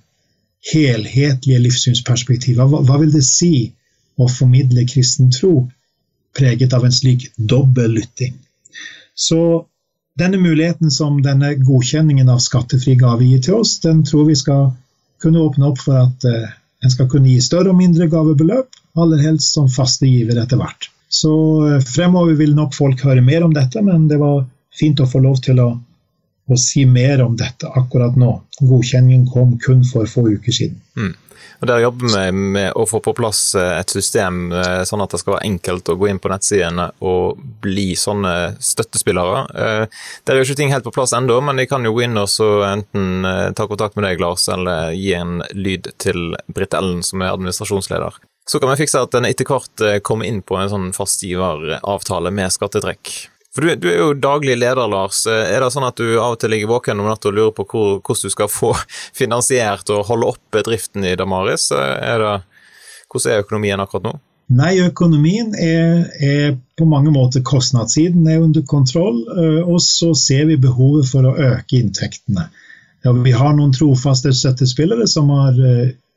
helhetlige 0.72 1.62
livssynsperspektivet. 1.62 2.58
Hva, 2.58 2.82
hva 2.86 2.98
vil 3.02 3.12
det 3.14 3.24
si 3.26 3.70
å 4.18 4.28
formidle 4.30 4.86
kristen 4.88 5.30
tro 5.34 5.68
preget 6.36 6.74
av 6.76 6.84
en 6.84 6.92
slik 6.92 7.30
dobbel 7.36 7.96
lytting. 7.96 8.34
Så 9.14 9.66
denne 10.18 10.40
muligheten 10.40 10.90
som 10.90 11.20
denne 11.24 11.54
godkjenningen 11.60 12.28
av 12.32 12.42
skattefri 12.44 12.96
gave 13.00 13.24
gir 13.24 13.42
til 13.44 13.60
oss, 13.60 13.78
den 13.84 14.02
tror 14.04 14.26
vi 14.28 14.36
skal 14.36 14.70
kunne 15.22 15.44
åpne 15.44 15.70
opp 15.70 15.80
for 15.80 16.00
at 16.00 16.26
uh, 16.28 16.50
en 16.84 16.92
skal 16.92 17.08
kunne 17.12 17.30
gi 17.30 17.40
større 17.44 17.72
og 17.72 17.78
mindre 17.78 18.08
gavebeløp, 18.12 18.68
aller 18.96 19.22
helst 19.24 19.56
som 19.56 19.70
faste 19.72 20.08
giver 20.08 20.40
etter 20.42 20.60
hvert. 20.60 20.90
Så 21.08 21.32
uh, 21.62 21.80
fremover 21.86 22.34
vil 22.38 22.54
nok 22.56 22.74
folk 22.74 23.04
høre 23.06 23.24
mer 23.24 23.46
om 23.46 23.54
dette, 23.54 23.82
men 23.82 24.08
det 24.10 24.18
var 24.22 24.44
fint 24.76 25.00
å 25.00 25.08
få 25.08 25.22
lov 25.24 25.38
til 25.44 25.60
å, 25.62 25.68
å 26.46 26.58
si 26.60 26.84
mer 26.88 27.22
om 27.24 27.36
dette 27.38 27.70
akkurat 27.78 28.16
nå. 28.18 28.32
Godkjenningen 28.60 29.28
kom 29.30 29.56
kun 29.62 29.84
for 29.86 30.08
få 30.10 30.28
uker 30.34 30.52
siden. 30.52 30.82
Mm. 30.98 31.14
Og 31.56 31.68
Der 31.70 31.80
jobber 31.80 32.10
vi 32.12 32.24
med 32.36 32.74
å 32.76 32.84
få 32.84 32.98
på 33.00 33.14
plass 33.16 33.54
eh, 33.56 33.78
et 33.78 33.92
system 33.92 34.50
eh, 34.52 34.82
sånn 34.84 35.00
at 35.00 35.14
det 35.14 35.22
skal 35.22 35.36
være 35.38 35.48
enkelt 35.48 35.88
å 35.88 35.96
gå 35.96 36.10
inn 36.10 36.20
på 36.20 36.28
nettsidene 36.28 36.90
og 37.00 37.40
bli 37.64 37.86
sånne 37.96 38.34
støttespillere. 38.60 39.46
Det 40.20 40.34
er 40.34 40.40
jo 40.40 40.44
ikke 40.44 40.58
ting 40.60 40.74
helt 40.74 40.84
på 40.84 40.92
plass 40.92 41.14
ennå, 41.16 41.38
men 41.40 41.56
de 41.56 41.68
kan 41.70 41.84
jo 41.86 41.94
gå 41.96 42.04
inn 42.04 42.20
og 42.20 42.66
enten 42.68 43.24
ta 43.56 43.68
kontakt 43.70 43.96
med 43.96 44.04
deg, 44.04 44.20
Lars, 44.20 44.44
eller 44.52 44.92
gi 44.92 45.14
en 45.16 45.38
lyd 45.56 45.88
til 46.02 46.36
Britt 46.52 46.76
Ellen, 46.76 47.00
som 47.06 47.24
er 47.24 47.32
administrasjonsleder. 47.32 48.20
Så 48.50 48.60
kan 48.62 48.70
vi 48.70 48.82
fikse 48.84 49.00
at 49.02 49.14
den 49.14 49.26
etter 49.26 49.48
hvert 49.48 49.82
eh, 49.82 49.98
kommer 50.06 50.28
inn 50.28 50.42
på 50.46 50.58
en 50.58 50.70
sånn 50.70 50.92
fastgiveravtale 50.94 52.30
med 52.34 52.54
skattetrekk. 52.54 53.14
For 53.56 53.64
du, 53.64 53.72
du, 53.80 53.88
er 53.88 54.02
jo 54.02 54.12
daglig 54.20 54.58
leder, 54.58 54.86
Lars. 54.86 55.22
Er 55.26 55.64
det 55.64 55.72
sånn 55.72 55.86
at 55.88 55.96
du 55.96 56.18
av 56.20 56.34
og 56.34 56.40
til 56.42 56.52
ligger 56.52 56.74
våken 56.74 57.00
om 57.00 57.08
natta 57.08 57.30
og 57.30 57.38
lurer 57.38 57.54
på 57.56 57.64
hvor, 57.70 57.96
hvordan 58.04 58.28
du 58.28 58.34
skal 58.34 58.50
få 58.52 58.74
finansiert 59.20 59.90
og 59.94 60.06
holde 60.10 60.28
oppe 60.36 60.62
driften 60.66 61.08
i 61.08 61.16
Damaris? 61.18 61.70
Er 61.74 62.22
det, 62.22 62.34
hvordan 63.10 63.32
er 63.32 63.44
økonomien 63.46 63.82
akkurat 63.82 64.10
nå? 64.10 64.14
Nei, 64.56 64.76
økonomien 64.78 65.56
er, 65.58 66.04
er, 66.22 66.52
på 66.78 66.86
mange 66.86 67.10
måter 67.10 67.42
kostnadssiden 67.42 68.28
er 68.30 68.44
under 68.44 68.62
kontroll, 68.62 69.24
eh, 69.34 69.62
og 69.64 69.80
så 69.82 70.12
ser 70.14 70.46
vi 70.52 70.60
behovet 70.62 71.08
for 71.10 71.26
å 71.26 71.34
øke 71.34 71.80
inntektene. 71.80 72.46
Ja, 73.02 73.10
vi 73.10 73.32
har 73.34 73.56
noen 73.56 73.74
trofaste 73.74 74.30
støttespillere 74.34 75.08
som 75.10 75.32
har 75.34 75.58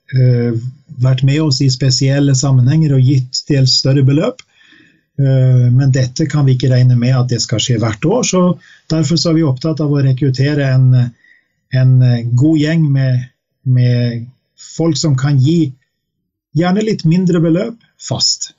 vært 0.09 1.21
med 1.27 1.41
oss 1.43 1.59
i 1.61 1.69
spesielle 1.69 2.33
sammenhenger 2.35 2.95
og 2.95 3.05
gitt 3.05 3.43
dels 3.49 3.75
større 3.81 4.01
beløp. 4.07 4.41
Uh, 5.19 5.67
men 5.75 5.91
dette 5.91 6.25
kan 6.31 6.47
vi 6.47 6.55
ikke 6.55 6.71
regne 6.71 6.95
med 6.97 7.15
at 7.17 7.29
det 7.33 7.41
skal 7.43 7.59
skje 7.61 7.77
hvert 7.81 8.05
år, 8.07 8.23
så 8.23 8.41
derfor 8.91 9.19
så 9.19 9.31
er 9.31 9.39
vi 9.39 9.47
opptatt 9.47 9.81
av 9.83 9.91
å 9.91 10.03
rekruttere 10.03 10.69
en, 10.71 10.93
en 11.75 11.93
god 12.39 12.61
gjeng 12.61 12.85
med, 12.93 13.25
med 13.67 14.23
folk 14.59 14.97
som 14.97 15.17
kan 15.19 15.37
gi 15.43 15.73
gjerne 16.57 16.85
litt 16.85 17.05
mindre 17.07 17.41
beløp 17.43 17.83
fast. 18.01 18.53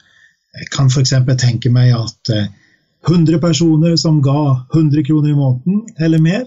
Jeg 0.56 0.68
kan 0.74 0.90
f.eks. 0.90 1.14
tenke 1.40 1.72
meg 1.72 1.94
at 1.96 2.32
100 3.08 3.36
eh, 3.36 3.40
personer 3.42 3.96
som 4.00 4.20
ga 4.24 4.66
100 4.74 5.06
kroner 5.06 5.32
i 5.32 5.38
måneden 5.38 5.84
eller 5.98 6.22
mer, 6.22 6.44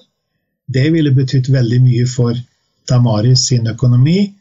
det 0.68 0.90
ville 0.94 1.14
betydd 1.16 1.50
veldig 1.52 1.82
mye 1.84 2.06
for 2.08 2.38
Damaris 2.90 3.48
sin 3.50 3.68
økonomi 3.72 4.34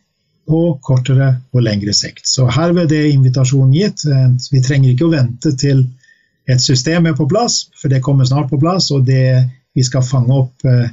på 0.49 0.61
kortere 0.83 1.29
og 1.55 1.65
lengre 1.65 1.95
sikt. 1.97 2.27
Så 2.29 2.49
herved 2.51 2.93
er 2.93 3.11
invitasjonen 3.13 3.75
gitt. 3.77 4.05
Eh, 4.07 4.31
vi 4.53 4.63
trenger 4.65 4.93
ikke 4.93 5.09
å 5.09 5.15
vente 5.15 5.55
til 5.59 5.87
et 6.51 6.63
system 6.63 7.07
er 7.07 7.17
på 7.19 7.29
plass, 7.31 7.69
for 7.79 7.93
det 7.93 8.03
kommer 8.03 8.27
snart 8.27 8.51
på 8.51 8.61
plass. 8.63 8.91
Og 8.95 9.07
det, 9.07 9.45
vi 9.77 9.85
skal 9.87 10.07
fange 10.07 10.39
opp 10.45 10.69
eh, 10.69 10.89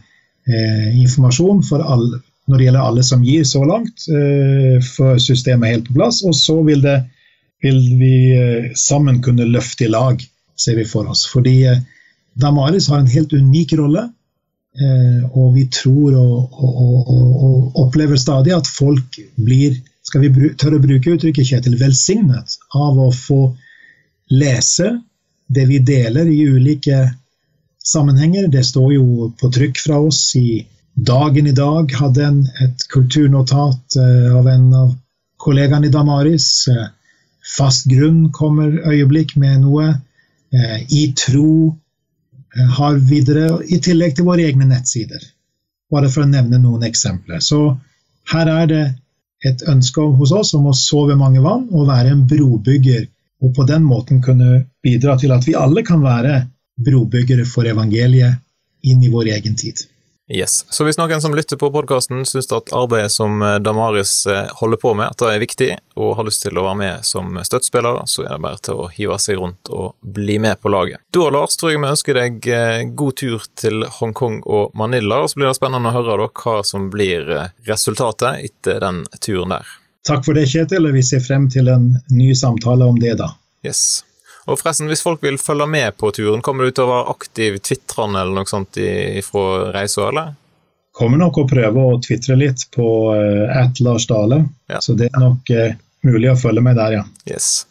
eh 0.49 0.99
informasjon 1.01 1.63
for 1.65 1.83
alle, 1.85 2.21
når 2.49 2.57
det 2.57 2.65
gjelder 2.65 2.87
alle 2.89 3.05
som 3.05 3.23
gir 3.25 3.45
så 3.45 3.63
langt, 3.65 4.05
eh, 4.09 4.77
for 4.95 5.21
systemet 5.21 5.67
er 5.67 5.77
helt 5.77 5.89
på 5.89 5.97
plass. 5.97 6.21
Og 6.25 6.35
så 6.37 6.59
vil, 6.65 6.81
det, 6.85 6.99
vil 7.63 7.81
vi 7.99 8.15
eh, 8.37 8.69
sammen 8.75 9.21
kunne 9.25 9.49
løfte 9.49 9.85
i 9.87 9.93
lag, 9.93 10.21
ser 10.57 10.77
vi 10.79 10.85
for 10.85 11.09
oss. 11.09 11.25
Fordi 11.29 11.57
eh, 11.69 11.83
Damaris 12.39 12.89
har 12.89 13.01
en 13.01 13.11
helt 13.11 13.33
unik 13.33 13.75
rolle. 13.81 14.09
Og 14.79 15.53
vi 15.57 15.65
tror 15.73 16.13
og, 16.15 16.53
og, 16.55 17.09
og, 17.11 17.29
og 17.43 17.79
opplever 17.83 18.19
stadig 18.19 18.53
at 18.55 18.67
folk 18.69 19.17
blir, 19.35 19.75
skal 20.07 20.23
vi 20.23 20.51
tørre 20.55 20.79
å 20.79 20.83
bruke 20.83 21.15
uttrykket, 21.17 21.49
Kjetil, 21.49 21.75
velsignet 21.81 22.55
av 22.77 22.99
å 23.03 23.09
få 23.11 23.41
lese 24.31 24.93
det 25.49 25.65
vi 25.67 25.81
deler 25.83 26.29
i 26.31 26.45
ulike 26.47 27.01
sammenhenger. 27.83 28.47
Det 28.47 28.63
står 28.65 28.93
jo 28.93 29.31
på 29.39 29.51
trykk 29.53 29.81
fra 29.83 29.99
oss 30.07 30.23
i 30.39 30.61
Dagen 30.99 31.47
i 31.47 31.55
dag 31.55 31.91
hadde 31.95 32.23
en, 32.25 32.39
et 32.59 32.81
kulturnotat 32.91 33.95
uh, 33.95 34.35
av 34.35 34.47
en 34.51 34.65
av 34.75 34.89
kollegaene 35.39 35.87
i 35.87 35.93
Damaris. 35.93 36.47
Uh, 36.67 36.89
fast 37.55 37.87
grunn 37.87 38.25
kommer 38.35 38.73
øyeblikk 38.89 39.37
med 39.39 39.63
noe. 39.63 39.93
I 40.89 41.03
tro 41.13 41.75
har 42.77 42.97
videre, 43.09 43.59
i 43.65 43.79
tillegg 43.83 44.15
til 44.17 44.27
våre 44.27 44.47
egne 44.47 44.67
nettsider. 44.69 45.21
Bare 45.91 46.09
for 46.09 46.25
å 46.25 46.29
nevne 46.29 46.59
noen 46.61 46.85
eksempler. 46.85 47.41
Så 47.43 47.77
her 48.33 48.49
er 48.51 48.67
det 48.69 48.83
et 49.45 49.63
ønske 49.71 50.03
hos 50.19 50.33
oss 50.35 50.53
om 50.57 50.67
å 50.69 50.75
sove 50.75 51.15
mange 51.17 51.41
vann 51.41 51.67
og 51.71 51.87
være 51.89 52.13
en 52.13 52.25
brobygger. 52.29 53.07
Og 53.39 53.53
på 53.55 53.65
den 53.69 53.85
måten 53.87 54.19
kunne 54.21 54.65
bidra 54.83 55.15
til 55.17 55.31
at 55.31 55.45
vi 55.47 55.55
alle 55.55 55.85
kan 55.87 56.03
være 56.03 56.41
brobyggere 56.79 57.45
for 57.47 57.67
evangeliet 57.69 58.41
inn 58.89 59.03
i 59.03 59.11
vår 59.11 59.31
egen 59.37 59.55
tid. 59.59 59.85
Yes. 60.29 60.65
Så 60.69 60.85
hvis 60.85 60.99
noen 60.99 61.21
som 61.21 61.33
lytter 61.33 61.57
på 61.57 61.71
podkasten 61.73 62.21
syns 62.27 62.51
at 62.53 62.69
arbeidet 62.75 63.09
som 63.11 63.41
eh, 63.41 63.55
Damaris 63.65 64.27
eh, 64.29 64.45
holder 64.59 64.77
på 64.77 64.93
med, 64.93 65.09
at 65.09 65.17
det 65.23 65.31
er 65.33 65.41
viktig, 65.41 65.69
og 65.97 66.13
har 66.19 66.27
lyst 66.27 66.43
til 66.45 66.59
å 66.59 66.67
være 66.67 66.77
med 66.77 67.07
som 67.07 67.33
støttespiller, 67.41 68.03
så 68.05 68.27
er 68.27 68.35
det 68.35 68.43
bare 68.45 68.61
til 68.61 68.83
å 68.83 68.89
hive 68.93 69.17
seg 69.21 69.39
rundt 69.41 69.71
og 69.73 69.95
bli 70.05 70.37
med 70.41 70.61
på 70.61 70.69
laget. 70.69 71.01
Da, 71.09 71.25
Lars, 71.33 71.57
tror 71.57 71.73
jeg 71.73 71.81
vi 71.81 71.89
ønsker 71.89 72.19
deg 72.21 72.49
eh, 72.53 72.83
god 72.93 73.17
tur 73.23 73.49
til 73.57 73.87
Hongkong 73.97 74.43
og 74.45 74.77
Manila, 74.77 75.23
og 75.23 75.33
så 75.33 75.41
blir 75.41 75.49
det 75.49 75.57
spennende 75.57 75.89
å 75.89 75.97
høre 75.97 76.19
da, 76.21 76.29
hva 76.43 76.59
som 76.67 76.91
blir 76.93 77.25
resultatet 77.65 78.45
etter 78.51 78.83
den 78.85 79.01
turen 79.17 79.57
der. 79.57 79.73
Takk 80.05 80.23
for 80.27 80.37
det, 80.37 80.45
Kjetil, 80.51 80.85
og 80.85 80.93
vi 80.93 81.01
ser 81.05 81.25
frem 81.25 81.49
til 81.51 81.73
en 81.73 81.89
ny 82.13 82.31
samtale 82.37 82.85
om 82.85 83.01
det 83.01 83.17
da. 83.19 83.33
Yes. 83.65 84.03
Og 84.49 84.57
forresten, 84.57 84.89
hvis 84.89 85.03
folk 85.05 85.21
vil 85.23 85.37
følge 85.37 85.67
med 85.69 85.97
på 86.01 86.09
turen, 86.15 86.41
kommer 86.45 86.65
du 86.65 86.73
til 86.73 86.87
å 86.87 86.91
være 86.91 87.13
aktiv 87.13 87.59
tvitrende 87.61 88.23
eller 88.23 88.41
noe 88.41 88.49
sånt 88.49 88.79
fra 89.27 89.47
reisa, 89.75 90.09
eller? 90.09 90.37
Kommer 90.99 91.21
nok 91.21 91.37
å 91.39 91.47
prøve 91.47 91.83
å 91.85 91.97
tvitre 92.03 92.35
litt 92.35 92.65
på 92.75 92.85
uh, 93.13 93.45
at 93.55 93.79
Lars 93.79 94.07
Dale, 94.09 94.41
ja. 94.67 94.81
så 94.83 94.97
det 94.99 95.07
er 95.13 95.21
nok 95.21 95.51
uh, 95.53 95.77
mulig 96.03 96.31
å 96.31 96.39
følge 96.39 96.63
med 96.65 96.75
der, 96.75 96.97
ja. 96.97 97.03
Yes. 97.29 97.67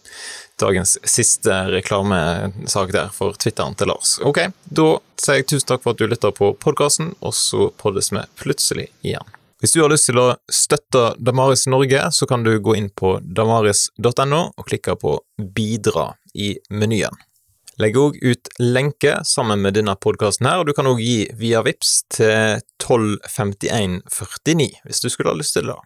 Dagens 0.58 0.96
siste 1.06 1.54
reklamesak 1.70 2.94
der 2.94 3.10
for 3.14 3.36
Twitteren 3.38 3.76
til 3.78 3.92
Lars. 3.92 4.16
Ok, 4.26 4.40
da 4.64 4.86
sier 5.20 5.42
jeg 5.42 5.48
tusen 5.52 5.68
takk 5.70 5.84
for 5.84 5.92
at 5.92 6.00
du 6.00 6.08
lytter 6.08 6.32
på 6.34 6.54
podkasten, 6.62 7.12
og 7.20 7.36
så 7.36 7.68
poddes 7.78 8.10
vi 8.14 8.24
plutselig 8.40 8.88
igjen. 9.06 9.34
Hvis 9.60 9.74
du 9.74 9.82
har 9.82 9.90
lyst 9.90 10.06
til 10.06 10.18
å 10.22 10.28
støtte 10.54 11.16
Damaris 11.18 11.66
Norge, 11.70 12.04
så 12.14 12.26
kan 12.30 12.44
du 12.46 12.52
gå 12.62 12.76
inn 12.78 12.88
på 12.94 13.16
damaris.no 13.22 14.42
og 14.54 14.66
klikke 14.70 14.94
på 15.02 15.16
Bidra 15.36 16.12
i 16.34 16.56
menyen. 16.70 17.14
Legg 17.78 17.94
òg 18.00 18.16
ut 18.26 18.48
lenke 18.58 19.20
sammen 19.28 19.60
med 19.62 19.76
denne 19.78 19.94
podkasten 20.02 20.48
her, 20.50 20.60
og 20.60 20.66
du 20.66 20.74
kan 20.74 20.88
òg 20.90 20.98
gi 20.98 21.28
via 21.38 21.60
VIPS 21.62 21.92
til 22.16 22.58
125149 22.82 24.82
hvis 24.82 25.02
du 25.04 25.08
skulle 25.12 25.30
ha 25.30 25.38
lyst 25.38 25.54
til 25.54 25.70
det. 25.70 25.78